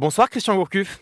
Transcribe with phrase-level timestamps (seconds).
[0.00, 1.00] Bonsoir Christian Gourcuff.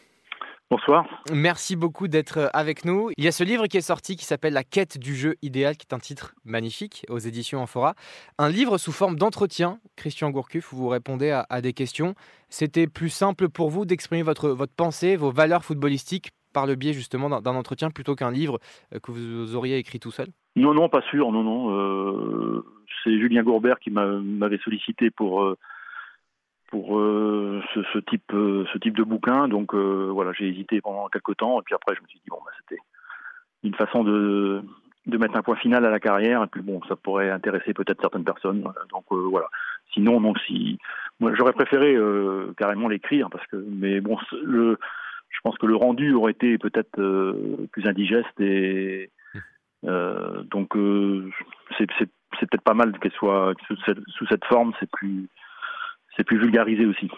[0.70, 1.04] Bonsoir.
[1.30, 3.10] Merci beaucoup d'être euh, avec nous.
[3.18, 5.76] Il y a ce livre qui est sorti qui s'appelle La quête du jeu idéal,
[5.76, 7.92] qui est un titre magnifique aux éditions Amphora.
[8.38, 12.14] Un livre sous forme d'entretien, Christian Gourcuff, où vous répondez à, des questions.
[12.48, 16.94] C'était plus simple pour vous d'exprimer votre, votre pensée, vos valeurs footballistiques par le biais
[16.94, 18.58] justement d'un entretien plutôt qu'un livre
[18.94, 20.28] euh, que vous auriez écrit tout seul?
[20.56, 21.70] Non, non, pas sûr, non, non.
[21.70, 22.64] Euh,
[23.04, 25.54] c'est Julien Gourbert qui m'avait sollicité pour
[26.68, 29.48] pour euh, ce, type euh, ce type de bouquin.
[29.48, 32.28] Donc euh, voilà, j'ai hésité pendant quelques temps et puis après je me suis dit
[32.30, 32.80] bon bah c'était
[33.62, 34.62] une façon de
[35.06, 38.00] de mettre un point final à la carrière et puis bon ça pourrait intéresser peut-être
[38.00, 38.62] certaines personnes.
[38.90, 39.46] Donc voilà.
[39.92, 40.78] Sinon non si
[41.20, 41.96] moi j'aurais préféré
[42.56, 44.78] carrément l'écrire parce que mais bon le
[45.28, 46.90] je pense que le rendu aurait été peut-être
[47.70, 49.10] plus indigeste et
[49.82, 50.76] donc
[51.78, 51.86] c'est
[52.40, 55.28] c'est peut-être pas mal qu'elle soit sous cette, sous cette forme, c'est plus
[56.16, 57.10] c'est plus vulgarisé aussi.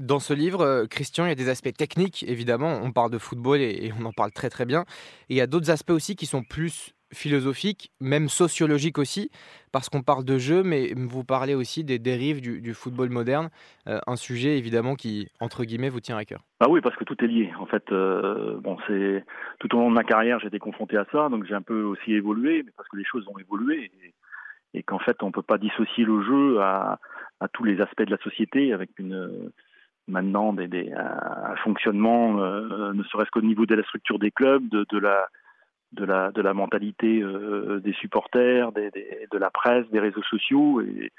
[0.00, 2.80] Dans ce livre, euh, Christian, il y a des aspects techniques, évidemment.
[2.82, 4.82] On parle de football et, on en parle très très bien.
[5.28, 9.30] Et il y a d'autres aspects aussi qui sont plus philosophiques, même sociologiques aussi,
[9.72, 13.48] parce qu'on parle de jeu, mais vous parlez aussi des dérives du, football moderne,
[13.86, 16.40] euh, un sujet évidemment qui, entre guillemets, vous tient à cœur.
[16.58, 17.52] Ah oui, parce que tout est lié.
[17.60, 19.24] En fait, euh, bon, c'est
[19.60, 21.82] tout au long de ma carrière, j'ai été confronté à ça, donc j'ai un peu
[21.84, 24.12] aussi évolué, mais parce que les choses ont évolué et,
[24.76, 26.98] et qu'en fait, on peut pas dissocier le jeu à,
[27.52, 28.90] tous les aspects de la société, avec
[30.06, 36.54] maintenant un fonctionnement, euh, ne serait-ce qu'au niveau de la structure des clubs, de, la
[36.54, 41.10] mentalité euh, des supporters, de la presse, des réseaux sociaux et,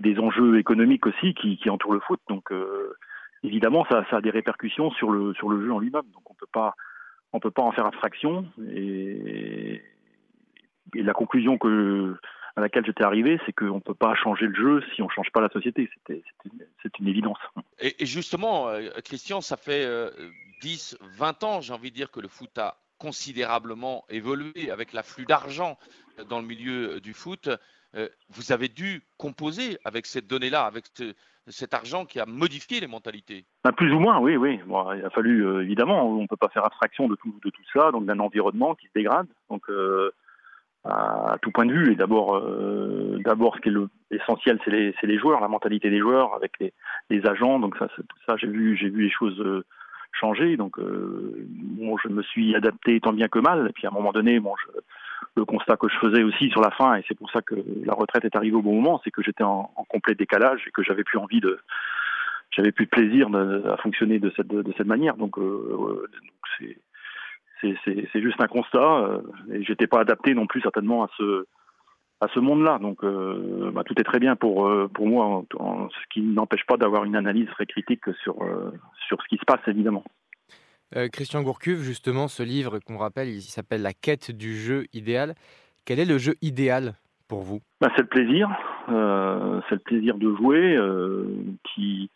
[0.00, 2.20] des enjeux économiques aussi qui, entourent le foot.
[2.28, 2.94] Donc euh,
[3.42, 6.08] évidemment, ça, a des répercussions sur le sur le jeu en lui-même.
[6.14, 6.74] Donc on peut pas
[7.32, 9.82] on peut pas en faire abstraction et,
[10.94, 12.16] et la conclusion que
[12.58, 15.10] à laquelle j'étais arrivé, c'est qu'on ne peut pas changer le jeu si on ne
[15.10, 15.88] change pas la société.
[16.08, 17.38] C'est une évidence.
[17.78, 19.86] Et, justement, euh, Christian, ça fait
[20.60, 24.92] 10, euh, 20 ans, j'ai envie de dire, que le foot a considérablement évolué avec
[24.92, 25.78] l'afflux d'argent
[26.28, 27.48] dans le milieu du foot.
[27.94, 30.86] Euh, vous avez dû composer avec cette donnée-là, avec
[31.46, 33.44] cet argent qui a modifié les mentalités.
[33.62, 34.58] Ben, plus ou moins, oui, oui.
[34.96, 37.92] il a fallu, évidemment, on ne peut pas faire abstraction de tout, de tout ça,
[37.92, 39.28] donc d'un environnement qui se dégrade.
[39.48, 39.70] Donc,
[40.88, 41.92] à, tout point de vue.
[41.92, 45.98] Et d'abord, euh, d'abord, ce qui est essentiel, c'est les, les, joueurs, la mentalité des
[45.98, 46.72] joueurs avec les,
[47.10, 47.58] les agents.
[47.58, 47.88] Donc ça,
[48.26, 49.64] ça, j'ai vu, j'ai vu les choses euh,
[50.12, 50.56] changer.
[50.56, 51.46] Donc, euh,
[52.02, 53.66] je me suis adapté tant bien que mal.
[53.68, 54.54] Et puis à un moment donné, bon,
[55.36, 57.54] le constat que je faisais aussi sur la fin, et c'est pour ça que
[57.84, 60.70] la retraite est arrivée au bon moment, c'est que j'étais en, en, complet décalage et
[60.70, 61.58] que j'avais plus envie de,
[62.50, 65.16] j'avais plus de plaisir à fonctionner de cette, de cette manière.
[65.16, 66.76] Donc, euh, donc c'est
[67.60, 68.78] c'est juste un constat.
[68.78, 71.46] Euh, et j'étais pas adapté non plus certainement à ce
[72.20, 72.78] à ce monde-là.
[72.78, 76.76] Donc euh, bah, tout est très bien pour euh, pour moi, ce qui n'empêche pas
[76.76, 78.36] d'avoir une analyse très critique sur
[79.06, 80.04] sur ce qui se passe évidemment.
[81.12, 85.34] Christian Gourcuve, justement, ce livre qu'on rappelle, il s'appelle La quête du jeu idéal.
[85.84, 86.94] Quel est le jeu idéal
[87.28, 87.60] pour vous?
[87.82, 88.48] Bah, C'est le plaisir.
[88.86, 90.78] c'est le plaisir de jouer
[91.64, 92.10] qui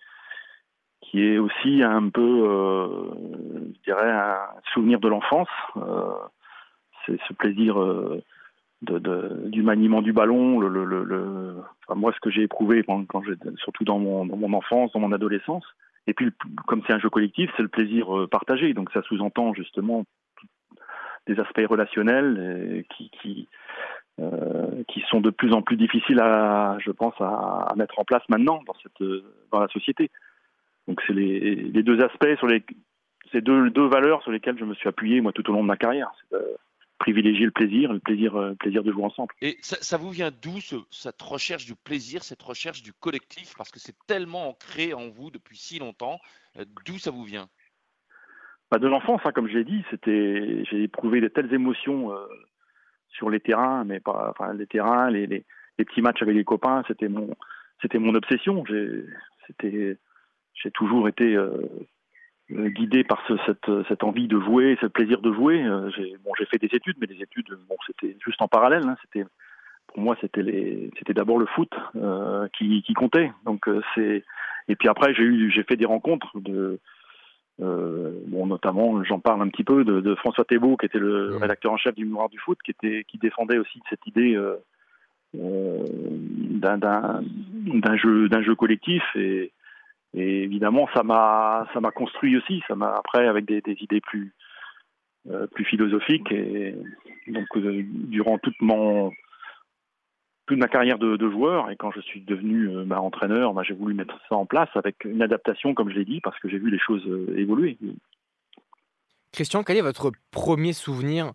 [1.12, 2.89] qui est aussi un peu, euh,
[3.77, 4.39] je dirais, un
[4.73, 5.49] souvenir de l'enfance.
[5.77, 6.11] Euh,
[7.05, 8.23] c'est ce plaisir euh,
[8.81, 10.59] du maniement du ballon.
[11.95, 12.83] Moi, ce que j'ai éprouvé
[13.56, 15.65] surtout dans mon, enfance, dans mon adolescence.
[16.06, 16.31] Et puis,
[16.67, 18.73] comme c'est un jeu collectif, c'est le plaisir partagé.
[18.73, 20.05] Donc, ça sous-entend justement
[21.27, 23.47] des aspects relationnels qui,
[25.11, 28.62] sont de plus en plus difficiles à, je pense, à, mettre en place maintenant
[29.53, 30.11] dans la société.
[30.88, 32.65] Donc c'est les, les, deux aspects sur les
[33.31, 35.69] ces deux, deux valeurs sur lesquelles je me suis appuyé moi tout au long de
[35.69, 36.10] ma carrière.
[36.31, 36.56] C'est euh,
[37.03, 39.34] privilégier le plaisir, le plaisir, euh, plaisir de jouer ensemble.
[39.41, 40.59] Et ça, ça vous vient d'où
[40.91, 43.54] cette recherche du plaisir, cette recherche du collectif?
[43.56, 46.20] Parce que c'est tellement ancré en vous depuis si longtemps.
[46.59, 47.49] Euh, d'où ça vous vient?
[48.70, 52.25] Bah De l'enfance, hein, comme je l'ai dit, c'était j'ai éprouvé de telles émotions euh,
[53.09, 55.44] sur les terrains, mais pas enfin les terrains, les, les,
[55.78, 57.34] les petits matchs avec les copains, c'était mon
[57.81, 58.62] c'était mon obsession.
[59.49, 59.99] C'était
[60.62, 61.69] j'ai toujours été euh,
[62.50, 65.62] guidé par ce, cette, cette, envie de jouer, ce plaisir de jouer.
[65.62, 68.87] Euh, j'ai bon, fait des études, mais les études, bon, c'était juste en parallèle.
[68.87, 69.26] Hein, c'était
[69.88, 73.31] pour moi, c'était d'abord le foot euh, qui, qui, comptait.
[73.44, 74.25] Donc euh, c'est
[74.69, 76.79] et puis après, j'ai eu, j'ai fait des rencontres de
[77.61, 81.31] euh, bon, notamment, j'en parle un petit peu de, de François Thébault, qui était le
[81.31, 81.37] mmh.
[81.37, 84.56] rédacteur en chef du Mémoire du foot, qui était, qui défendait aussi cette idée euh,
[85.35, 89.53] d'un, d'un jeu, d'un jeu collectif et
[90.14, 92.62] et évidemment, ça m'a ça m'a construit aussi.
[92.69, 94.35] Ça m'a après avec des, idées plus
[95.31, 96.31] euh, plus philosophiques.
[96.32, 96.75] Et
[97.29, 99.12] donc euh, durant toute mon
[100.47, 103.94] toute ma carrière de, joueur et quand je suis devenu bah, entraîneur, bah, j'ai voulu
[103.94, 106.69] mettre ça en place avec une adaptation, comme je l'ai dit, parce que j'ai vu
[106.69, 107.06] les choses
[107.37, 107.79] évoluer.
[109.32, 111.32] Christian, quel est votre premier souvenir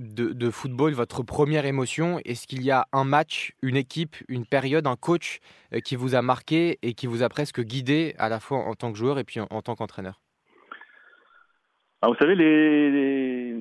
[0.00, 2.18] de, football, votre première émotion?
[2.24, 5.40] Est-ce qu'il y a un match, une équipe, une période, un coach
[5.72, 8.74] euh, qui vous a marqué et qui vous a presque guidé à la fois en
[8.74, 10.20] tant que joueur et puis en, tant qu'entraîneur?
[12.02, 13.54] Ah, Vous savez, les,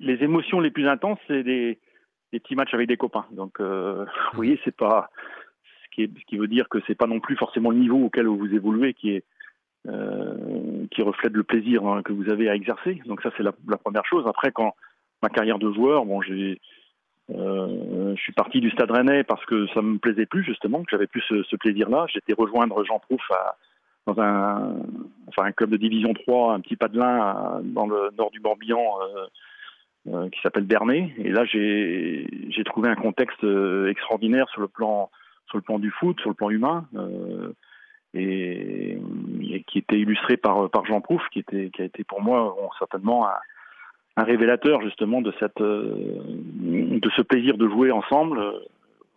[0.00, 1.78] les, émotions les plus intenses, c'est des,
[2.32, 3.26] petits matchs avec des copains.
[3.30, 5.10] Donc, euh, vous voyez, c'est pas
[5.64, 8.26] ce qui, ce qui veut dire que c'est pas non plus forcément le niveau auquel
[8.26, 9.24] vous évoluez qui est
[9.88, 13.00] euh, qui reflète le plaisir hein, que vous avez à exercer.
[13.06, 14.24] Donc ça, c'est la, la première chose.
[14.26, 14.74] Après, quand
[15.22, 16.60] ma carrière de joueur, bon, j'ai,
[17.34, 20.90] euh, je suis parti du Stade Rennais parce que ça me plaisait plus justement, que
[20.90, 22.06] j'avais plus ce, plaisir-là.
[22.12, 23.22] J'étais rejoindre Jean Prouf
[24.06, 24.76] dans un,
[25.28, 29.26] enfin un club de division 3, un petit padelin dans le nord du Morbihan euh,
[30.14, 31.12] euh, qui s'appelle Bernay.
[31.18, 33.44] Et là, j'ai, j'ai trouvé un contexte
[33.88, 35.10] extraordinaire sur le plan,
[35.48, 36.86] sur le plan du foot, sur le plan humain.
[38.14, 38.98] Et,
[39.66, 43.26] qui était illustré par, par Jean Prouf, qui, était, qui a été pour moi certainement
[43.26, 43.32] un,
[44.16, 46.18] un révélateur justement de cette euh,
[46.58, 48.38] de ce plaisir de jouer ensemble.
[48.38, 48.58] Euh,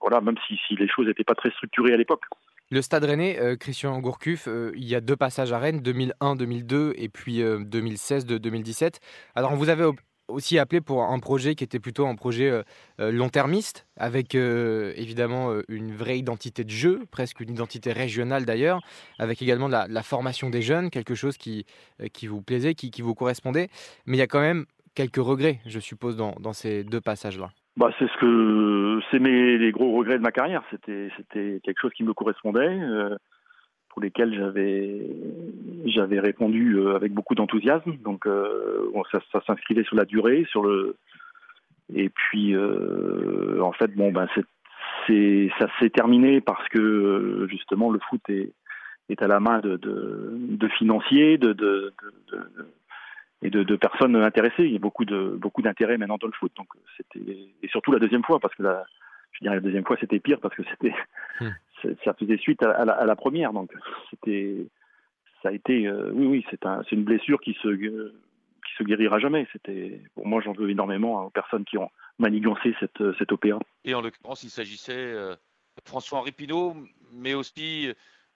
[0.01, 2.23] voilà, même si, si les choses n'étaient pas très structurées à l'époque.
[2.71, 7.09] Le Stade Rennais, euh, Christian Gourcuff, il y a deux passages à Rennes, 2001-2002 et
[7.09, 8.99] puis 2016-2017.
[9.35, 9.85] Alors on vous avait
[10.29, 12.63] aussi appelé pour un projet qui était plutôt un projet
[12.99, 18.79] long-termiste, avec évidemment une vraie identité de jeu, presque une identité régionale d'ailleurs,
[19.17, 21.65] avec également la, la, formation des jeunes, quelque chose qui,
[22.13, 23.69] qui vous plaisait, qui, qui vous correspondait.
[24.05, 24.65] Mais il y a quand même
[24.99, 27.49] quelques regrets, je suppose, dans, ces deux passages-là.
[27.77, 30.61] Bah, c'est ce que c'est mes les gros regrets de ma carrière.
[30.71, 33.15] C'était c'était quelque chose qui me correspondait, euh,
[33.89, 34.99] pour lesquels j'avais
[35.85, 37.95] j'avais répondu euh, avec beaucoup d'enthousiasme.
[38.03, 40.97] Donc euh, ça, s'inscrivait sur la durée, sur le
[41.95, 44.27] et puis en fait bon ben
[45.07, 48.51] c'est ça s'est terminé parce que justement le foot est
[49.07, 51.93] est à la main de de, de financiers, de, de
[53.41, 54.65] et de, de, personnes intéressées.
[54.65, 56.51] Il y a beaucoup de beaucoup d'intérêt maintenant dans le foot.
[56.57, 58.85] Donc c'était et surtout la deuxième fois parce que la,
[59.31, 60.93] je dirais la deuxième fois c'était pire parce que c'était
[61.39, 61.49] hmm.
[62.03, 63.53] ça faisait suite à, la, à la, première.
[63.53, 63.71] Donc
[64.09, 64.67] c'était
[65.41, 68.83] ça a été euh, oui oui c'est un, c'est une blessure qui se qui se
[68.83, 69.47] guérira jamais.
[69.53, 73.59] C'était pour moi j'en veux énormément aux personnes qui ont manigancé cette cette opéra.
[73.85, 75.35] Et en l'occurrence il s'agissait euh,
[75.85, 76.75] François Henri Pinault,
[77.13, 77.93] mais aussi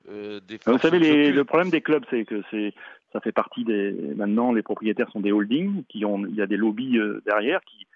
[0.10, 2.74] euh, des Vous savez, les, le problème des clubs, c'est que c'est
[3.14, 3.92] ça fait partie des.
[4.16, 6.26] Maintenant, les propriétaires sont des holdings qui ont.
[6.26, 7.88] Il y a des lobbies euh, derrière qui.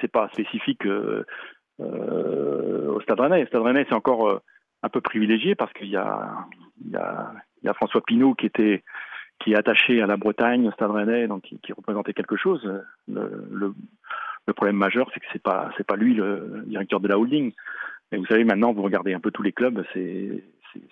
[0.00, 1.24] C'est pas spécifique euh,
[1.80, 3.42] euh, au Stade Rennais.
[3.42, 4.40] Le Stade Rennais, c'est encore
[4.82, 6.96] un peu privilégié parce qu'il y y
[7.62, 8.82] y a François Pinault qui était
[9.40, 12.62] qui est attaché à la Bretagne, au Stade Rennais, donc qui, représentait quelque chose.
[13.08, 13.74] Le, le,
[14.46, 17.52] le problème majeur, c'est que c'est pas c'est pas lui le directeur de la holding.
[18.12, 20.44] Et vous savez, maintenant, vous regardez un peu tous les clubs, c'est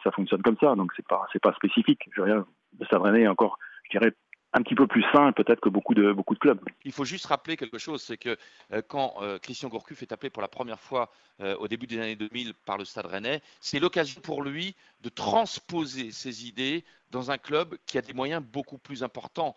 [0.04, 2.08] ça fonctionne comme ça, donc c'est pas c'est pas spécifique.
[2.12, 2.44] Je veux dire,
[2.84, 4.12] Stade Rennais est encore, je dirais,
[4.54, 6.60] un petit peu plus sain peut-être que beaucoup de, beaucoup de clubs.
[6.84, 8.36] Il faut juste rappeler quelque chose, c'est que
[8.72, 11.10] euh, quand euh, Christian Gourcuff est appelé pour la première fois
[11.40, 15.08] euh, au début des années 2000 par le Stade Rennais, c'est l'occasion pour lui de
[15.08, 19.54] transposer ses idées dans un club qui a des moyens beaucoup plus importants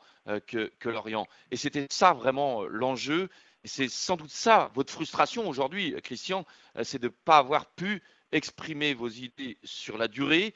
[0.47, 1.25] que, que Lorient.
[1.51, 3.29] Et c'était ça vraiment l'enjeu.
[3.63, 6.45] C'est sans doute ça, votre frustration aujourd'hui, Christian,
[6.83, 8.03] c'est de ne pas avoir pu
[8.33, 10.53] exprimer vos idées sur la durée,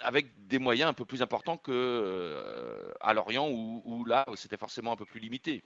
[0.00, 4.96] avec des moyens un peu plus importants que euh, Lorient où, là c'était forcément un
[4.96, 5.62] peu plus limité.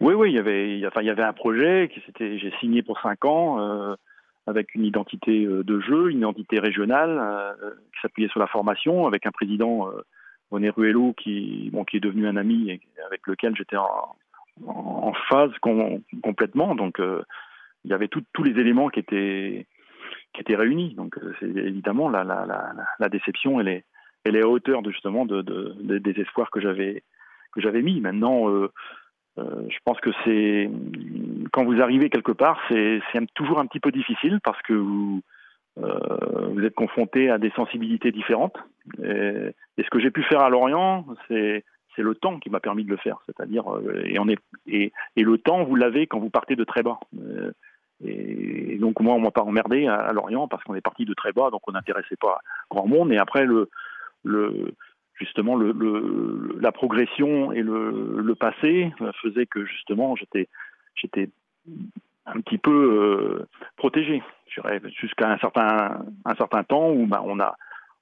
[0.00, 2.82] Oui, oui, il y avait, enfin, il y avait un projet qui s'était, j'ai signé
[2.82, 3.94] pour cinq ans euh,
[4.46, 7.56] avec une identité euh, de jeu, une identité régionale
[7.94, 9.90] qui s'appuyait sur la formation, avec un président
[10.50, 14.16] René Ruello qui, bon, qui est devenu un ami et avec lequel j'étais en,
[15.28, 15.52] phase
[16.22, 16.74] complètement.
[16.74, 19.66] Donc, il y avait tous les éléments qui étaient
[20.34, 20.94] qui étaient réunis.
[20.94, 26.50] Donc euh, évidemment la, déception, elle est, à hauteur de, justement de, de, des espoirs
[26.50, 27.02] que j'avais
[27.52, 28.00] que j'avais mis.
[28.00, 28.70] Maintenant, euh,
[29.38, 30.68] euh, je pense que c'est
[31.52, 33.00] quand vous arrivez quelque part, c'est
[33.34, 35.22] toujours un petit peu difficile parce que vous
[36.62, 38.56] êtes confronté à des sensibilités différentes.
[39.02, 41.64] Et, ce que j'ai pu faire à Lorient, c'est
[41.98, 43.18] le temps qui m'a permis de le faire.
[43.26, 43.64] C'est-à-dire
[44.04, 44.26] et on
[44.66, 46.98] et le temps, vous l'avez quand vous partez de très bas.
[48.04, 51.32] Et, donc moi, on m'a pas emmerdé à, Lorient parce qu'on est parti de très
[51.32, 53.12] bas, donc on n'intéressait pas grand monde.
[53.12, 53.68] Et après, le,
[55.14, 60.48] justement, la progression et le, passé faisaient que justement, j'étais,
[60.96, 61.30] j'étais
[62.26, 63.46] un petit peu euh,
[63.76, 64.22] protégé.
[65.00, 67.56] Jusqu'à un certain, un certain temps où bah, on a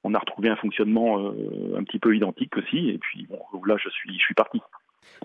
[0.04, 2.90] on a retrouvé un fonctionnement euh, un petit peu identique aussi.
[2.90, 4.60] Et puis bon, là, je suis, je suis parti.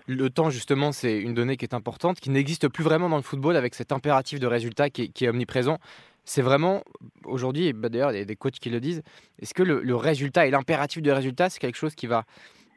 [0.06, 3.22] Le temps, justement, c'est une donnée qui est importante, qui n'existe plus vraiment dans le
[3.22, 5.78] football avec cet impératif de résultat qui est, omniprésent.
[6.24, 6.82] C'est vraiment,
[7.24, 9.02] aujourd'hui, bah, d'ailleurs, il y a des coachs qui le disent,
[9.40, 12.24] est-ce que le, résultat et l'impératif de résultat, c'est quelque chose qui va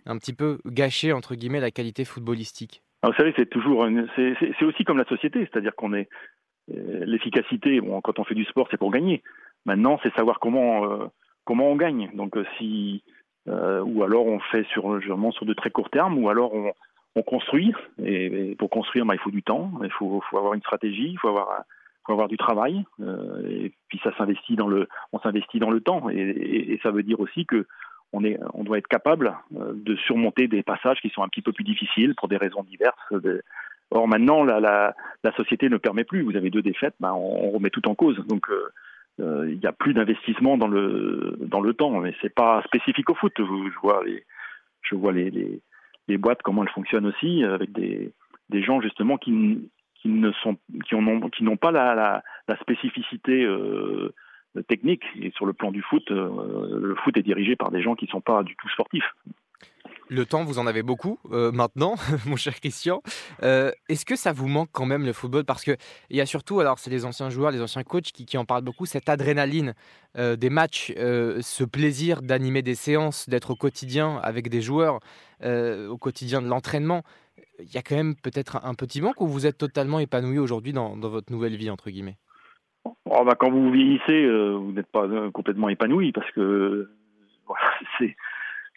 [0.05, 2.81] un petit peu gâcher, entre guillemets, la qualité footballistique?
[3.03, 6.08] Vous savez, c'est toujours, c'est aussi comme la société, c'est-à-dire qu'on est,
[6.70, 7.81] euh, l'efficacité.
[8.03, 9.24] Quand on fait du sport, c'est pour gagner.
[9.65, 11.05] Maintenant, c'est savoir comment euh,
[11.43, 12.10] comment on gagne.
[12.13, 13.03] Donc, euh, si
[13.48, 15.00] ou alors on fait sur
[15.34, 16.72] sur de très court terme, ou alors on,
[17.15, 17.74] on construit.
[18.03, 21.20] Et, pour construire, bah, il faut du temps, il faut, faut avoir une stratégie, il
[21.20, 21.63] faut avoir
[22.03, 22.84] faut avoir du travail.
[23.48, 26.10] et puis ça s'investit dans le, on s'investit dans le temps.
[26.10, 27.68] Et, et, ça veut dire aussi que
[28.12, 31.53] on, est, on doit être capable de surmonter des passages qui sont un petit peu
[31.53, 32.98] plus difficiles pour des raisons diverses.
[33.91, 36.22] Or maintenant, la, la, la, société ne permet plus.
[36.22, 38.18] Vous avez deux défaites, ben, on, remet tout en cause.
[38.27, 38.70] Donc euh,
[39.20, 41.91] euh, il n'y a plus d'investissement dans le dans le temps.
[42.00, 43.34] Mais c'est pas spécifique au foot.
[43.38, 44.24] Je vois les
[44.82, 45.62] je vois les, les,
[46.12, 48.13] les, boîtes comment elles fonctionnent aussi avec des
[48.63, 52.24] gens justement qui qui ne sont qui ont qui n'ont pas la
[52.62, 54.13] spécificité euh,
[54.68, 57.96] technique et sur le plan du foot, euh, le foot est dirigé par des gens
[57.96, 59.15] qui ne sont pas du tout sportifs.
[60.13, 61.96] Le temps, vous en avez beaucoup euh, maintenant,
[62.27, 63.01] mon cher Christian.
[63.44, 65.46] Euh, est-ce que ça vous manque quand même le football?
[65.46, 65.77] Parce qu'il
[66.10, 68.86] y a surtout, alors c'est les anciens joueurs, les anciens coachs qui, en parlent beaucoup,
[68.86, 69.74] cette adrénaline
[70.18, 75.00] euh, des matchs, ce plaisir d'animer des séances, d'être au quotidien avec des joueurs,
[75.46, 77.03] au quotidien de l'entraînement.
[77.60, 80.74] Il y a quand même peut-être un, petit manque ou vous êtes totalement épanoui aujourd'hui
[80.74, 82.18] dans, votre nouvelle vie, entre guillemets?
[82.84, 86.89] Oh, bah, Quand vous vieillissez, vous n'êtes pas complètement épanoui parce que
[87.98, 88.18] c'est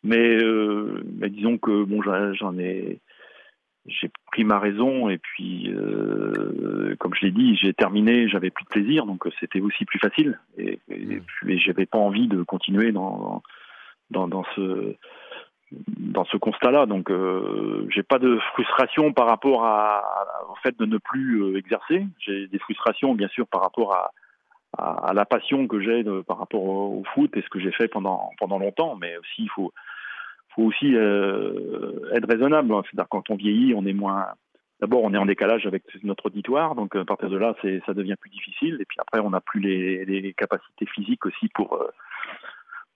[0.04, 3.00] mais, euh, mais disons que bon, j'en ai,
[3.86, 8.64] j'ai pris ma raison et puis, euh, comme je l'ai dit, j'ai terminé, j'avais plus
[8.64, 10.38] de plaisir, donc c'était aussi plus facile.
[10.58, 11.58] Et, et, mmh.
[11.58, 13.42] j'avais pas envie de continuer dans
[14.10, 14.94] dans, dans ce
[15.88, 16.86] dans ce constat-là.
[16.86, 20.02] Donc, euh, j'ai pas de frustration par rapport à,
[20.50, 22.06] au fait de ne plus euh, exercer.
[22.18, 24.10] J'ai des frustrations, bien sûr, par rapport à,
[24.78, 27.88] à, la passion que j'ai par rapport au, au, foot et ce que j'ai fait
[27.88, 28.96] pendant pendant longtemps.
[28.96, 29.72] Mais aussi, il faut
[30.54, 32.72] faut aussi euh, être raisonnable.
[32.84, 34.28] C'est-à-dire quand on vieillit, on est moins.
[34.80, 37.54] D'abord, on est en décalage avec notre auditoire, donc à partir de là,
[37.86, 38.76] ça devient plus difficile.
[38.80, 41.88] Et puis après, on n'a plus les, capacités physiques aussi pour euh,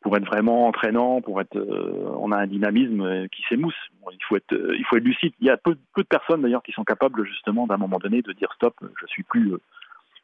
[0.01, 1.57] pour être vraiment entraînant, pour être.
[1.57, 3.75] Euh, on a un dynamisme qui s'émousse.
[4.13, 5.33] il faut être il faut être lucide.
[5.41, 8.23] Il y a peu, peu de personnes d'ailleurs qui sont capables justement d'un moment donné
[8.23, 9.55] de dire stop, je suis plus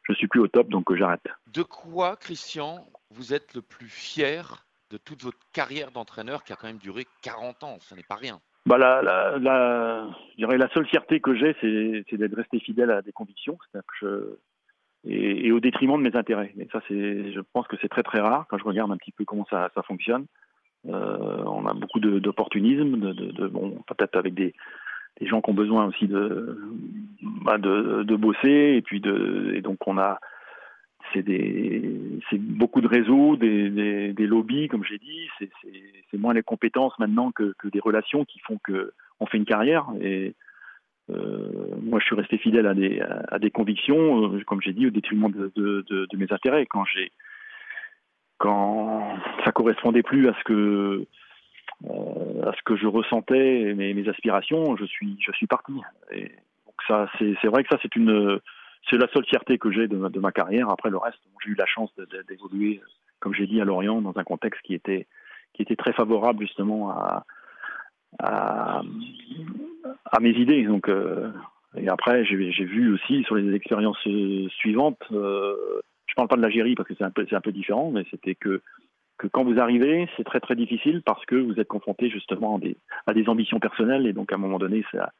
[0.07, 1.27] je suis plus au top, donc j'arrête.
[1.51, 4.64] De quoi, Christian, vous êtes le plus fier
[4.95, 7.77] de toute votre carrière d'entraîneur qui a quand même duré 40 ans.
[7.81, 8.39] Ce n'est pas rien.
[8.65, 11.55] Bah la, la, la, je la seule fierté que j'ai,
[12.09, 13.57] c'est d'être resté fidèle à des convictions,
[15.07, 16.55] et, au détriment de mes intérêts.
[16.71, 19.25] Ça, c'est, je pense que c'est très très rare quand je regarde un petit peu
[19.25, 20.25] comment ça, fonctionne.
[20.87, 24.53] Euh, on a beaucoup d'opportunisme, de, bon, peut-être avec des,
[25.19, 26.57] des gens qui ont besoin aussi de,
[27.43, 30.19] bah de, de bosser, et puis de, et donc on a
[31.23, 35.27] c'est beaucoup de réseaux, des, lobbies, comme j'ai dit.
[35.39, 39.45] C'est, moins les compétences maintenant que, que, des relations qui font que on fait une
[39.45, 39.85] carrière.
[40.01, 40.33] Et
[41.09, 45.31] euh, moi, je suis resté fidèle à des, convictions, euh, comme j'ai dit, au détriment
[45.31, 46.65] de, mes intérêts.
[46.65, 47.11] Quand j'ai,
[48.37, 51.05] quand ça correspondait plus à ce que
[51.89, 55.73] euh, je ressentais, mes, mes aspirations, je suis, je parti.
[56.87, 58.39] Ça, c'est vrai que ça, c'est une
[58.89, 60.69] c'est la seule fierté que j'ai de, ma carrière.
[60.69, 61.91] Après le reste, j'ai eu la chance
[62.27, 62.81] d'évoluer,
[63.19, 65.07] comme j'ai dit, à Lorient dans un contexte qui était
[65.53, 66.93] qui était très favorable justement
[68.19, 68.83] à
[70.19, 70.63] mes idées.
[70.63, 71.31] Donc euh,
[71.77, 73.99] et après, j'ai vu aussi sur les expériences
[74.59, 75.01] suivantes.
[75.11, 75.55] Euh,
[76.07, 78.35] je parle pas de l'Algérie parce que c'est un peu un peu différent, mais c'était
[78.35, 78.61] que
[79.17, 82.59] que quand vous arrivez, c'est très très difficile parce que vous êtes confronté justement à
[82.59, 82.77] des,
[83.07, 85.11] à des ambitions personnelles et donc à un moment donné, ça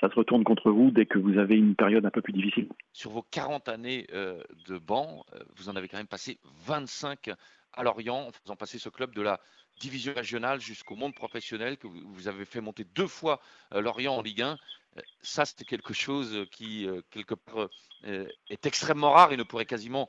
[0.00, 2.68] ça se retourne contre vous dès que vous avez une période un peu plus difficile.
[2.92, 7.30] Sur vos 40 années euh, de banc, euh, vous en avez quand même passé 25
[7.72, 9.40] à Lorient, en faisant passer ce club de la
[9.80, 13.40] division régionale jusqu'au monde professionnel, que vous avez fait monter deux fois
[13.74, 14.58] euh, Lorient en Ligue 1.
[15.20, 17.68] Ça, c'était quelque chose qui, quelque part,
[18.02, 20.08] est extrêmement rare et ne pourrait quasiment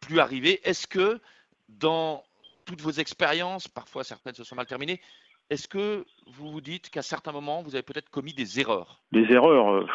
[0.00, 0.60] plus arriver.
[0.68, 1.20] Est-ce que
[1.68, 2.24] dans
[2.64, 5.00] toutes vos expériences, parfois certaines se sont mal terminées,
[5.50, 9.02] est-ce que vous vous dites qu'à certains moments, vous avez peut-être commis des erreurs?
[9.12, 9.86] Des erreurs euh,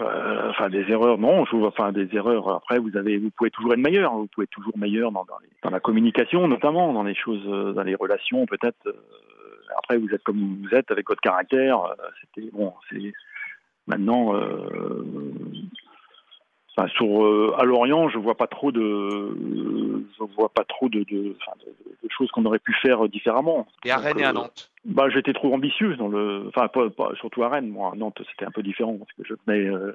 [0.00, 1.44] euh, Enfin, des erreurs, non.
[1.44, 2.48] Je, enfin, des erreurs.
[2.48, 4.14] Après, vous avez, vous pouvez toujours être meilleur.
[4.14, 5.24] Vous pouvez être toujours meilleur dans,
[5.62, 8.92] dans, la communication, notamment dans les choses, euh, dans les relations, peut-être.
[9.78, 11.94] après, vous êtes comme vous êtes avec votre caractère.
[12.20, 12.74] C'était bon.
[12.90, 13.12] C'est
[13.86, 14.34] maintenant.
[16.76, 18.80] Enfin, sur à Lorient, je vois pas trop de,
[20.18, 21.04] je vois pas trop de
[22.18, 23.66] choses qu'on aurait pu faire différemment.
[23.84, 27.42] Et à Rennes et à Nantes bah, j'étais trop ambitieux dans le, enfin, pas, surtout
[27.44, 27.68] à Rennes.
[27.68, 29.92] Moi, à Nantes, c'était un peu différent parce que je tenais euh,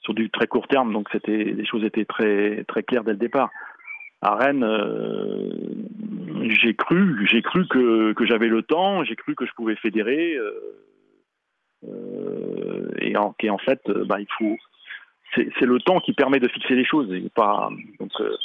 [0.00, 3.18] sur du très court terme, donc c'était, les choses étaient très, très claires dès le
[3.18, 3.50] départ.
[4.20, 5.50] À Rennes, euh,
[6.48, 10.36] j'ai cru, j'ai cru que, que j'avais le temps, j'ai cru que je pouvais fédérer,
[11.84, 14.56] euh, et, en, et en fait, bah, il faut,
[15.34, 18.10] c'est le temps qui permet de fixer les choses et pas donc.
[18.20, 18.36] Euh,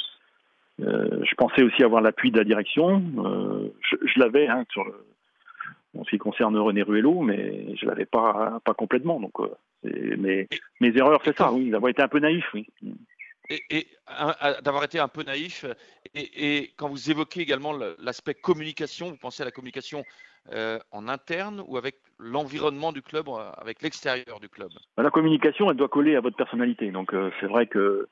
[0.78, 3.02] je pensais aussi avoir l'appui de la direction.
[3.18, 4.94] Euh, je, je l'avais hein, sur le,
[5.98, 9.18] en ce qui concerne René Ruello, mais je l'avais pas pas complètement.
[9.20, 9.48] Donc, euh,
[10.16, 10.48] mes,
[10.80, 12.66] mes erreurs, c'est ça, oui, d'avoir été un peu naïf, oui.
[13.50, 13.86] Et, et
[14.62, 15.64] d'avoir été un peu naïf.
[16.14, 20.04] Et, et quand vous évoquez également l'aspect communication, vous pensez à la communication
[20.52, 24.68] euh, en interne ou avec l'environnement du club, avec l'extérieur du club?
[24.96, 26.90] Bah, La communication, elle doit coller à votre personnalité.
[26.90, 28.08] Donc, euh, c'est vrai que euh,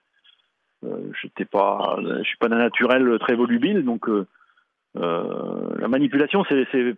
[1.22, 6.96] j'étais pas, je suis pas d'un naturel très volubile, donc euh, la manipulation, c'est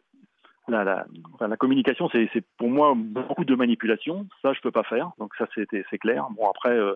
[0.69, 1.07] la, la,
[1.41, 4.27] la, communication, c'est pour moi beaucoup de manipulation.
[4.43, 5.11] Ça, je peux pas faire.
[5.19, 6.29] Donc ça, c'est clair.
[6.37, 6.95] Bon, après, euh,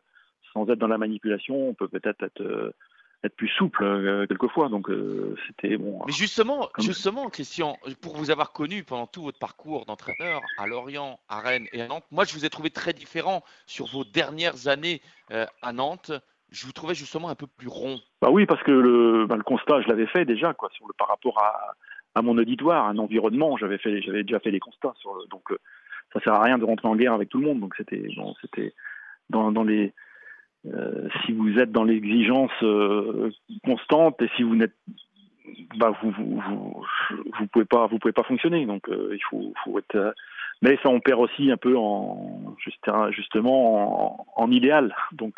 [0.52, 2.74] sans être dans la manipulation, on peut peut-être être, être,
[3.24, 4.68] être, plus souple euh, quelquefois.
[4.68, 6.02] Donc euh, c'était bon.
[6.06, 11.18] Mais justement, justement, Christian, pour vous avoir connu pendant tout votre parcours d'entraîneur à Lorient,
[11.28, 14.68] à Rennes et à Nantes, moi, je vous ai trouvé très différent sur vos dernières
[14.68, 16.12] années à Nantes
[16.52, 17.98] je vous trouvais justement un peu plus rond.
[18.20, 21.74] Bah oui, parce que le, bah constat, je l'avais fait déjà, quoi, par rapport à,
[22.14, 23.56] à mon auditoire, un environnement.
[23.56, 23.78] J'avais
[24.22, 24.94] déjà fait les constats.
[25.30, 25.58] Donc, euh,
[26.12, 27.60] ça sert à rien de rentrer en guerre avec tout le monde.
[27.60, 28.02] Donc, c'était,
[29.30, 29.92] dans, les.
[30.66, 33.30] Euh, si vous êtes dans l'exigence euh,
[33.64, 34.76] constante et si vous n'êtes
[35.76, 36.84] bah vous vous, vous
[37.40, 40.14] vous pouvez pas fonctionner donc euh, il faut être
[40.62, 42.56] mais ça on perd aussi un peu en
[43.10, 45.34] justement en, idéal donc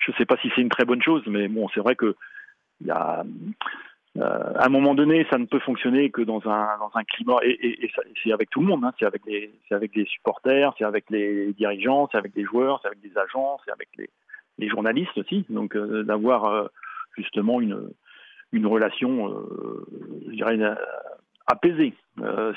[0.00, 2.14] je sais pas si c'est une très bonne chose mais bon c'est vrai que
[2.80, 3.24] y a
[4.18, 7.38] euh, à un moment donné, ça ne peut fonctionner que dans un, dans un climat,
[7.42, 7.90] et,
[8.22, 11.52] c'est avec tout le monde, hein, c'est avec, les, avec les supporters, c'est avec les
[11.54, 14.10] dirigeants, c'est avec les joueurs, c'est avec les agents, c'est avec les,
[14.58, 15.46] les, journalistes aussi.
[15.48, 16.66] Donc euh, d'avoir euh,
[17.16, 17.88] justement une,
[18.52, 19.86] une relation, euh,
[20.26, 20.58] je dirais,
[21.46, 21.94] apaisée.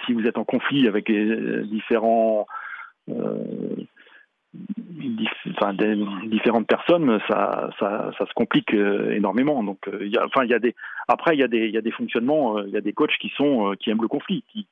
[0.05, 2.47] si vous êtes en conflit avec les différents
[5.73, 5.95] des,
[6.27, 9.63] différentes personnes, ça, ça, ça se complique euh, énormément.
[9.63, 10.75] Donc, euh, enfin, y a des,
[11.07, 13.17] après, il y a des, y a des fonctionnements, euh, il y a des coachs
[13.19, 14.67] qui sont, qui aiment le conflit, qui,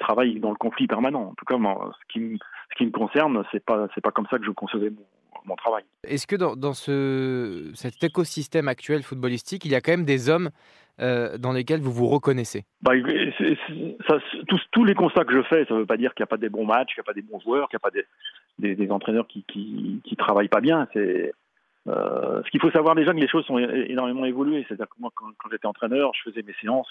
[0.00, 1.28] travaillent dans le conflit permanent.
[1.28, 2.38] En tout cas, ce qui,
[2.72, 5.04] ce qui me concerne, c'est pas, pas comme ça que je concevais mon,
[5.44, 5.84] mon travail.
[6.02, 10.28] Est-ce que dans, dans ce, cet écosystème actuel footballistique, il y a quand même des
[10.28, 10.50] hommes
[11.00, 12.92] euh, dans lesquels vous vous reconnaissez bah,
[14.48, 16.28] tous, tous, les constats que je fais, ça ne veut pas dire qu'il n'y a
[16.28, 17.96] pas des bons matchs, qu'il n'y a pas des bons joueurs, qu'il n'y a pas
[18.58, 20.86] des, des, entraîneurs qui, qui, qui travaillent pas bien.
[20.92, 21.32] C'est
[21.86, 24.64] euh, ce qu'il faut savoir déjà que les choses sont énormément évoluées.
[24.66, 26.88] C'est-à-dire que moi, quand, j'étais entraîneur, je faisais mes séances,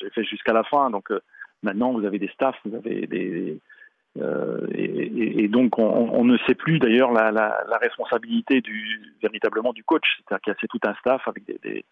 [0.00, 0.90] j'ai fait jusqu'à la fin.
[0.90, 1.20] Donc euh,
[1.62, 3.58] maintenant, vous avez des staffs, vous avez des
[4.20, 10.04] euh, et, donc on, ne sait plus d'ailleurs la, la, responsabilité du véritablement du coach.
[10.18, 11.84] C'est-à-dire qu'il y a c'est tout un staff avec des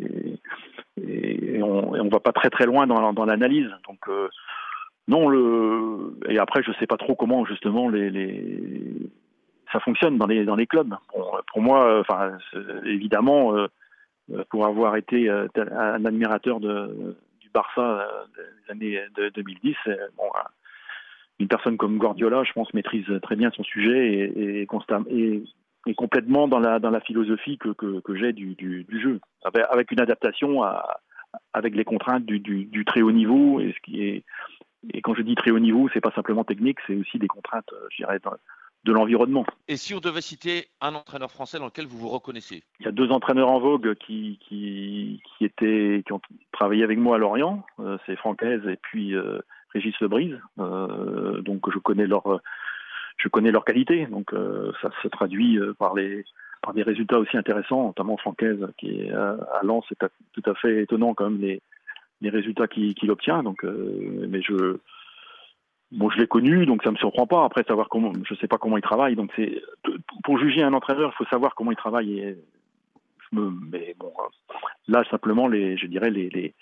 [0.00, 3.70] et, on, on va pas très très loin dans, l'analyse.
[3.88, 4.28] Donc euh,
[5.08, 9.10] non, le et après je sais pas trop comment justement les,
[9.72, 10.94] ça fonctionne dans les dans les clubs.
[11.52, 12.38] Pour moi, enfin
[12.84, 13.54] évidemment,
[14.32, 18.24] euh, pour avoir été euh, un admirateur du Barça euh,
[18.66, 19.76] des années de 2010,
[20.16, 20.24] bon,
[21.38, 25.06] une personne comme Guardiola, je pense, maîtrise très bien son sujet et, constamment
[25.86, 29.20] et complètement dans la dans la philosophie que que, que j'ai du, du, du, jeu,
[29.42, 31.00] avec, une adaptation à,
[31.52, 34.24] avec les contraintes du, du, très haut niveau et ce qui est
[34.92, 37.72] et quand je dis très haut niveau, c'est pas simplement technique, c'est aussi des contraintes,
[37.72, 38.18] euh, je dirais,
[38.84, 39.46] de l'environnement.
[39.66, 42.64] Et si on devait citer un entraîneur français dans lequel vous vous reconnaissez?
[42.80, 46.20] Il y a deux entraîneurs en vogue qui, qui, qui étaient, qui ont
[46.52, 49.38] travaillé avec moi à Lorient, euh, c'est Francaise et puis euh,
[49.72, 50.38] Régis Lebrise.
[50.58, 52.42] Donc je connais leur,
[53.16, 54.06] je connais leur qualité.
[54.06, 56.24] Donc euh, ça se traduit par les
[56.62, 59.98] par des résultats aussi intéressants, notamment Francaise qui est à Lens, c'est
[60.32, 61.60] tout à fait étonnant quand même les
[62.24, 63.42] les résultats qu'il qu obtient.
[63.42, 64.78] Donc, euh, mais je,
[65.92, 67.44] bon, je l'ai connu, donc ça me surprend pas.
[67.44, 69.14] Après, savoir comment, je sais pas comment il travaille.
[69.14, 69.62] Donc, c'est
[70.24, 72.18] pour juger un entraîneur, il faut savoir comment il travaille.
[72.18, 72.36] Et
[73.32, 74.12] mais bon,
[74.86, 76.54] là simplement, les, je dirais les, les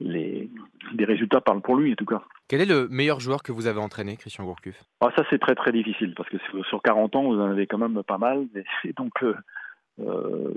[0.00, 0.50] les,
[0.92, 2.22] les, résultats parlent pour lui en tout cas.
[2.48, 4.82] Quel est le meilleur joueur que vous avez entraîné, Christian Gourcuff?
[5.00, 6.36] Ah, Ça c'est très très difficile parce que
[6.68, 8.46] sur 40 ans vous en avez quand même pas mal.
[8.84, 9.34] Et donc euh,
[10.00, 10.52] euh,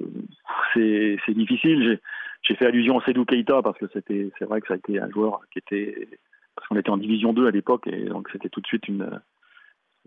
[0.74, 2.00] c'est difficile.
[2.42, 5.00] J'ai fait allusion à Sedou Keita parce que c'était, c'est vrai que ça a été
[5.00, 6.08] un joueur qui était,
[6.56, 9.20] parce qu'on était en division 2 à l'époque et donc c'était tout de suite une,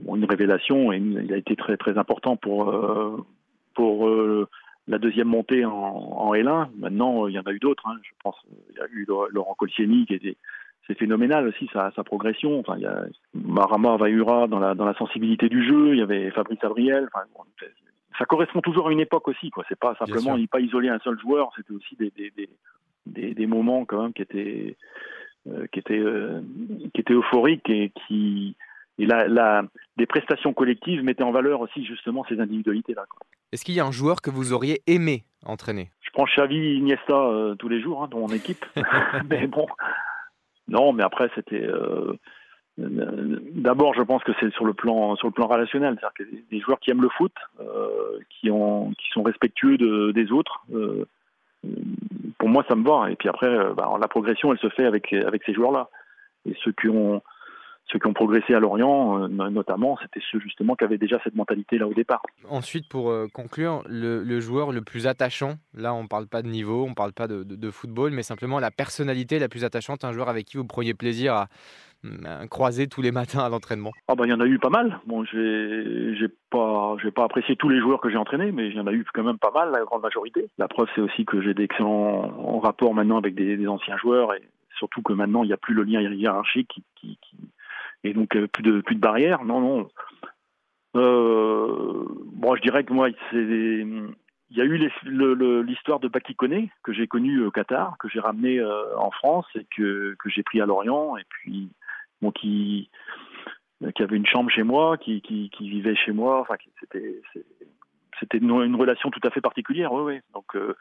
[0.07, 3.25] une révélation et il a été très très important pour euh,
[3.75, 4.09] pour
[4.89, 6.69] la deuxième montée en, en, L1.
[6.77, 7.87] Maintenant, il y en a eu d'autres.
[7.87, 7.97] Hein.
[8.03, 8.37] Je pense,
[8.71, 10.37] il y a eu Laurent Colcieni qui était
[10.87, 12.59] c'est phénoménal aussi sa, sa progression.
[12.59, 15.93] Enfin, il y a Marama Vaura dans la dans la sensibilité du jeu.
[15.93, 17.09] Il y avait Fabrice Abriel.
[17.15, 17.25] Enfin,
[18.19, 19.51] ça correspond toujours à une époque aussi.
[19.51, 19.65] Quoi.
[19.69, 21.51] C'est pas simplement il pas isolé un seul joueur.
[21.57, 22.33] C'était aussi des des,
[23.07, 24.77] des, des, moments quand même qui étaient
[25.49, 26.41] euh, qui étaient euh,
[26.93, 28.57] qui étaient euphoriques et qui
[28.99, 29.63] et la, la,
[29.97, 33.05] des prestations collectives mettaient en valeur aussi justement ces individualités là.
[33.53, 35.91] Est-ce qu'il y a un joueur que vous auriez aimé entraîner?
[36.01, 38.65] Je prends Xavi Iniesta euh, tous les jours hein, dans mon équipe,
[39.31, 39.67] mais bon,
[40.69, 41.67] non, mais après c'était
[42.79, 46.61] D'abord, je pense que c'est sur le plan sur le plan relationnel, c'est-à-dire que des
[46.61, 50.65] joueurs qui aiment le foot, euh, qui ont qui sont respectueux de, des autres.
[50.73, 51.05] Euh,
[52.39, 53.11] pour moi, ça me va.
[53.11, 55.91] Et puis après, euh, bah, la progression, elle se fait avec avec ces joueurs-là.
[56.49, 57.23] Et ceux qui ont
[57.91, 61.87] ceux qui ont progressé à Lorient, notamment, c'était ceux justement qui avaient déjà cette mentalité-là
[61.87, 62.23] au départ.
[62.49, 66.85] Ensuite, pour conclure, le, joueur le plus attachant, là on ne parle pas de niveau,
[66.85, 70.13] on ne parle pas de, de, football, mais simplement la personnalité la plus attachante, un
[70.13, 71.49] joueur avec qui vous preniez plaisir à,
[72.05, 74.71] euh, croisé tous les matins à l'entraînement Ah bah il y en a eu pas
[74.71, 74.99] mal.
[75.07, 78.81] Bon, j'ai pas j'ai pas apprécié tous les joueurs que j'ai entraînés, mais il y
[78.81, 80.49] en a eu quand même pas mal, la grande majorité.
[80.59, 84.43] La preuve c'est aussi que j'ai d'excellents rapports maintenant avec des, anciens joueurs et
[84.79, 87.37] surtout que maintenant il n'y a plus le lien hiérarchique qui, qui, qui
[88.05, 89.45] et donc euh, plus de plus de barrières.
[89.45, 89.89] Non non.
[90.95, 94.15] Euh, bon, je dirais que moi il
[94.51, 94.77] y a eu
[95.63, 98.63] l'histoire de Baki Kone que j'ai connu au Qatar, que j'ai ramené
[98.97, 101.17] en France et que, que j'ai pris à Lorient.
[101.17, 101.71] Et puis
[102.31, 102.89] qui,
[103.97, 106.41] qui avait une chambre chez moi, qui, qui, vivait chez moi.
[106.41, 107.21] Enfin, c'était
[108.21, 109.93] c'était une, relation tout à fait particulière.
[109.93, 110.21] Oui, oui.
[110.33, 110.77] Donc euh,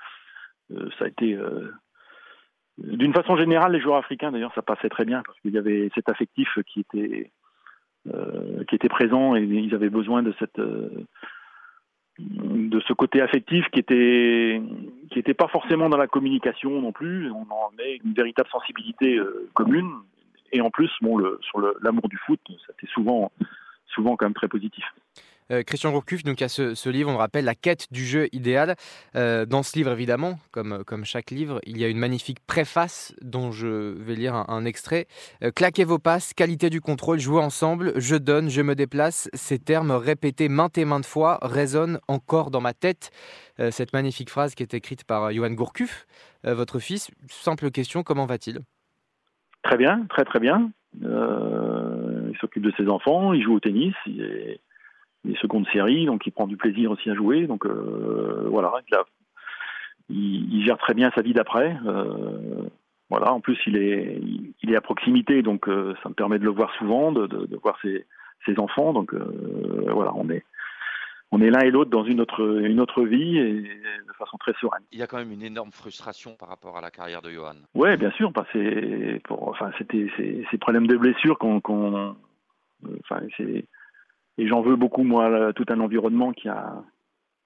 [0.71, 1.71] euh, ça a été euh,
[2.83, 5.89] d'une façon générale les joueurs africains d'ailleurs ça passait très bien parce qu'il y avait
[5.95, 7.31] cet affectif qui était
[8.67, 10.59] qui était présent et ils avaient besoin de cette
[12.19, 14.61] de ce côté affectif qui était
[15.11, 19.19] qui était pas forcément dans la communication non plus on en avait une véritable sensibilité
[19.53, 19.91] commune
[20.51, 23.31] et en plus, bon, sur l'amour du foot, c'était souvent,
[23.87, 24.85] souvent quand même très positif.
[25.51, 28.27] Euh, Christian Gourcuff, donc à ce, ce, livre, on le rappelle, La quête du jeu
[28.31, 28.75] idéal.
[29.15, 33.51] Euh, dans ce livre, évidemment, comme, chaque livre, il y a une magnifique préface dont
[33.51, 35.07] je vais lire un, extrait.
[35.43, 39.29] Euh, claquez vos passes, qualité du contrôle, jouez ensemble, je donne, je me déplace.
[39.33, 43.11] Ces termes répétés maintes et maintes fois résonnent encore dans ma tête.
[43.69, 46.07] cette magnifique phrase qui est écrite par Johan Gourcuff,
[46.43, 47.11] votre fils.
[47.27, 48.59] Simple question, comment va-t-il?
[49.63, 50.71] Très bien, très très bien.
[51.01, 54.57] Il s'occupe de ses enfants, il joue au tennis, il
[55.23, 57.47] il est seconde série, donc il prend du plaisir aussi à jouer.
[57.47, 58.73] Donc euh, voilà,
[60.09, 61.77] il, il, gère très bien sa vie d'après.
[61.85, 62.63] Euh,
[63.09, 64.21] voilà, en plus il est,
[64.61, 67.45] il, est à proximité, donc euh, ça me permet de le voir souvent, de, de,
[67.45, 68.05] de voir ses,
[68.45, 68.93] ses enfants.
[68.93, 70.43] Donc voilà, on est,
[71.31, 74.53] on est l'un et l'autre dans une autre, une autre vie et de façon très
[74.53, 74.83] sereine.
[74.91, 77.55] Il y a quand même une énorme frustration par rapport à la carrière de Johan.
[77.75, 78.31] Oui, bien sûr.
[78.31, 78.45] Bah,
[79.25, 80.09] pour, enfin, c'était
[80.49, 82.15] ces problèmes de blessure qu'on, qu'on
[83.03, 83.65] enfin, c'est,
[84.37, 86.83] et j'en veux beaucoup moi tout un environnement qui a,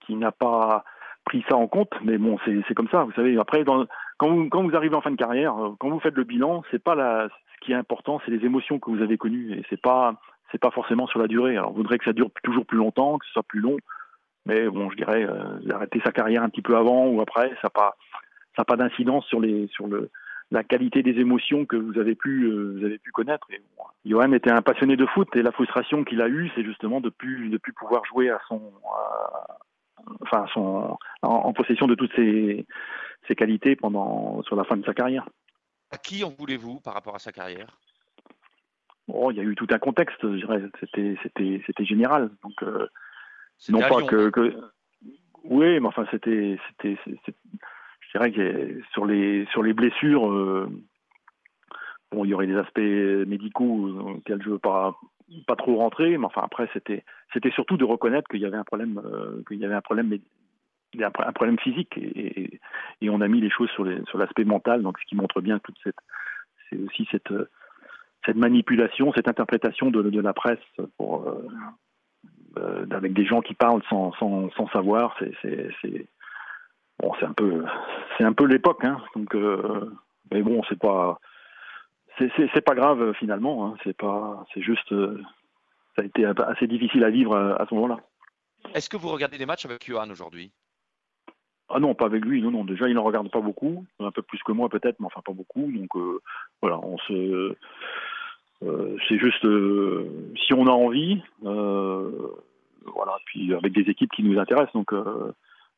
[0.06, 0.84] qui n'a pas
[1.26, 1.94] pris ça en compte.
[2.04, 3.04] Mais bon, c'est, c'est comme ça.
[3.04, 3.86] Vous savez, après, dans,
[4.18, 6.84] quand vous, quand vous arrivez en fin de carrière, quand vous faites le bilan, c'est
[6.84, 9.82] pas la, ce qui est important, c'est les émotions que vous avez connues et c'est
[9.82, 10.16] pas
[10.52, 11.58] c'est pas forcément sur la durée.
[11.58, 13.78] Alors, on voudrait que ça dure toujours plus longtemps, que ce soit plus long,
[14.46, 17.70] mais bon, je dirais euh, arrêter sa carrière un petit peu avant ou après, ça
[17.70, 17.96] pas,
[18.56, 20.12] ça pas d'incidence sur les, sur le,
[20.52, 23.48] la qualité des émotions que vous avez pu, euh, vous avez pu connaître.
[23.52, 23.62] Et,
[24.06, 27.10] Johan était un passionné de foot et la frustration qu'il a eue, c'est justement de
[27.10, 28.62] plus, de plus pouvoir jouer à son,
[30.22, 32.68] enfin, son, en, possession de toutes ses,
[33.28, 35.28] ses qualités pendant, sur la fin de sa carrière.
[35.92, 37.80] À qui en voulez-vous par rapport à sa carrière?
[39.08, 40.62] Oh, il y a eu tout un contexte, je dirais.
[40.80, 42.30] C'était, c'était, c'était général.
[42.44, 42.88] Donc, euh,
[43.70, 44.56] non pas que, que,
[45.44, 46.98] oui, mais enfin, c'était, c'était,
[48.16, 50.70] je dirais que sur les, sur les blessures, euh,
[52.14, 54.98] il y aurait des aspects médicaux dans lesquels je veux pas,
[55.46, 58.64] pas trop rentrer, mais enfin, après, c'était, c'était surtout de reconnaître qu'il y avait un
[58.64, 62.60] problème, euh, qu'il y avait un problème, physique, et,
[63.10, 66.00] on a mis les choses sur, l'aspect mental, donc ce qui montre bien toute cette,
[66.70, 70.86] c'est aussi cette manipulation, cette interprétation de, la presse euh,
[72.58, 74.14] euh, avec des gens qui parlent sans,
[74.72, 76.08] savoir, c'est
[77.00, 77.66] bon, c'est un peu
[78.18, 79.92] c'est un peu l'époque, hein, donc euh,
[80.32, 81.20] mais bon, c'est pas
[82.18, 84.94] c'est pas grave finalement, hein, c'est pas c'est juste
[85.96, 87.98] ça a été assez difficile à vivre à, ce moment-là.
[88.74, 90.52] Est-ce que vous regardez des matchs avec Johan aujourd'hui?
[91.70, 92.64] Ah non, pas avec lui, non, non.
[92.64, 95.34] Déjà, il n'en regarde pas beaucoup, un peu plus que moi peut-être, mais enfin pas
[95.34, 95.72] beaucoup.
[95.72, 95.90] Donc
[96.62, 97.56] voilà, on se,
[98.64, 102.30] euh, c'est juste euh, si on a envie, euh,
[102.86, 103.18] voilà.
[103.26, 104.74] Puis avec des équipes qui nous intéressent.
[104.74, 104.94] Donc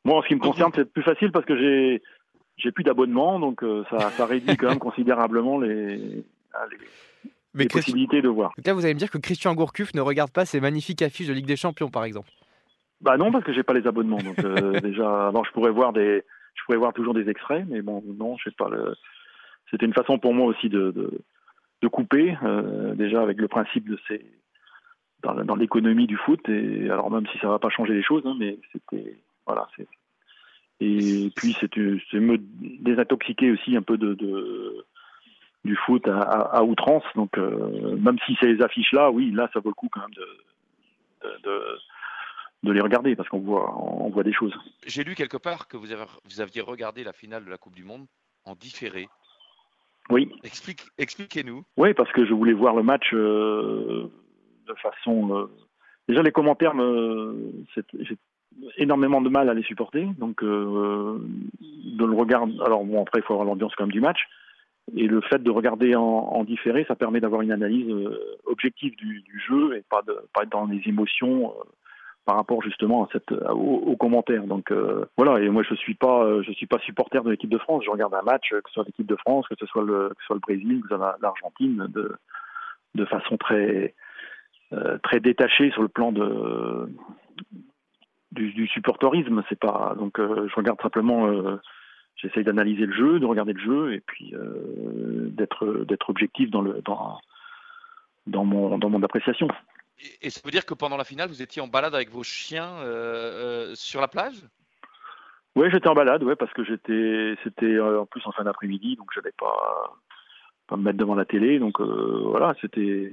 [0.04, 2.02] moi, en ce qui me concerne, c'est plus facile parce que j'ai
[2.56, 6.24] j'ai plus d'abonnement, donc ça, ça réduit quand même considérablement les
[7.54, 8.52] les, possibilités de voir.
[8.56, 11.28] Donc là, vous allez me dire que Christian Gourcuff ne regarde pas ces magnifiques affiches
[11.28, 12.28] de Ligue des Champions, par exemple.
[13.00, 14.18] Bah non, parce que j'ai pas les abonnements.
[14.18, 14.36] Donc
[14.82, 18.36] déjà, alors je pourrais voir des, je pourrais voir toujours des extraits, mais bon, non,
[18.38, 18.68] je sais pas.
[18.68, 18.94] Le...
[19.70, 20.90] C'était une façon pour moi aussi de,
[21.80, 22.36] de, couper,
[22.94, 24.24] déjà avec le principe de ces
[25.22, 26.40] dans, l'économie du foot.
[26.48, 29.16] Et alors même si ça va pas changer les choses, hein, mais c'était
[29.48, 29.66] voilà.
[29.76, 29.88] C'est,
[30.80, 31.74] et puis c'est,
[32.20, 34.84] me désintoxiquer aussi un peu de, de
[35.64, 37.02] du foot à, à, outrance.
[37.16, 40.14] Donc euh, même si ces affiches là, oui, là ça vaut le coup quand même
[40.14, 41.62] de, de,
[42.62, 44.54] de les regarder parce qu'on voit on voit des choses.
[44.86, 47.74] J'ai lu quelque part que vous, avez, vous aviez regardé la finale de la Coupe
[47.74, 48.06] du Monde
[48.44, 49.08] en différé.
[50.10, 50.30] Oui.
[50.42, 51.64] Explique, expliquez-nous.
[51.76, 54.10] Oui, parce que je voulais voir le match euh,
[54.66, 55.36] de façon.
[55.36, 55.50] Euh,
[56.08, 58.16] déjà, les commentaires, j'ai
[58.76, 60.06] énormément de mal à les supporter.
[60.18, 61.18] Donc, euh,
[61.60, 62.54] de le regarder.
[62.64, 64.20] Alors, bon, après, il faut avoir l'ambiance quand même du match.
[64.96, 69.22] Et le fait de regarder en, différé, ça permet d'avoir une analyse euh, objective du,
[69.46, 71.52] jeu et pas, de, être dans les émotions
[72.24, 74.44] par rapport justement à cette, aux, commentaires.
[74.44, 74.72] Donc
[75.16, 77.84] voilà, et moi je suis pas suis pas supporter de l'équipe de France.
[77.86, 80.82] Je regarde un match, que ce soit l'équipe de France, que ce soit le Brésil,
[80.82, 82.16] que ce soit l'Argentine, de
[82.94, 83.94] de façon très
[84.74, 86.86] euh, très détaché sur le plan de
[88.32, 89.42] du, du supporterisme.
[89.48, 91.28] C'est pas donc euh, je regarde simplement.
[91.28, 91.60] Euh,
[92.16, 94.34] j'essaye d'analyser le jeu, de regarder le jeu et puis
[95.30, 97.20] d'être d'être objectif dans le dans
[98.26, 99.48] dans mon dans mon appréciation.
[100.22, 102.76] Et ça veut dire que pendant la finale, vous étiez en balade avec vos chiens
[103.74, 104.42] sur la plage?
[105.56, 109.08] Oui, j'étais en balade, ouais, parce que j'étais, c'était en plus en fin d'après-midi, donc
[109.12, 109.98] je n'allais pas,
[110.68, 113.12] pas me mettre devant la télé, donc voilà, c'était,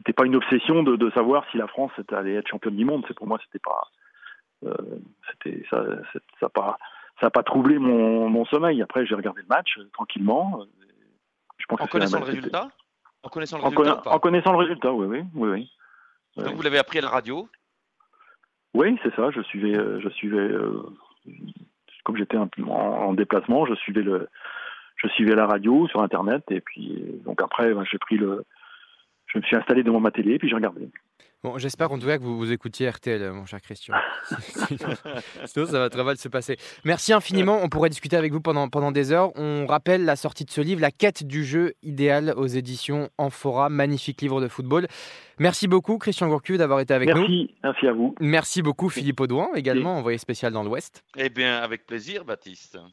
[0.00, 3.04] c'était pas une obsession de, de, savoir si la France allait être championne du monde.
[3.06, 3.82] C'est pour moi, c'était pas,
[4.64, 4.98] euh,
[5.30, 5.84] c'était ça,
[6.40, 6.78] ça pas,
[7.20, 8.80] ça a pas troublé mon, mon sommeil.
[8.80, 10.64] Après, j'ai regardé le match euh, tranquillement.
[11.58, 12.70] Je pense en connaissant le résultat?
[13.22, 14.02] En connaissant le résultat.
[14.06, 16.42] En, connaissant le résultat, oui, oui, oui, oui.
[16.42, 17.46] Donc vous l'avez appris à la radio?
[18.72, 19.30] Oui, c'est ça.
[19.30, 20.48] Je suivais, euh, je suivais,
[22.04, 24.30] comme j'étais en, en, déplacement, je suivais le,
[24.96, 28.46] je suivais la radio sur Internet et puis donc après, ben, j'ai pris le
[29.32, 30.88] je me suis installé devant ma télé et puis j'ai regardé.
[31.42, 33.94] Bon, j'espère en tout cas que vous, vous écoutiez RTL, mon cher Christian.
[35.46, 36.58] Sinon, ça va très mal se passer.
[36.84, 37.60] Merci infiniment.
[37.62, 39.30] On pourrait discuter avec vous pendant, pendant des heures.
[39.36, 43.70] On rappelle la sortie de ce livre, La quête du jeu idéal aux éditions Amphora.
[43.70, 44.86] Magnifique livre de football.
[45.38, 47.22] Merci beaucoup, Christian Gourcu, d'avoir été avec nous.
[47.22, 48.14] Merci, merci à vous.
[48.20, 51.02] Merci beaucoup, Philippe Audouin, également envoyé spécial dans l'Ouest.
[51.16, 52.78] Eh bien, avec plaisir, Baptiste.